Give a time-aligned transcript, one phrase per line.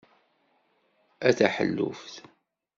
[1.27, 2.13] A taḥelluft!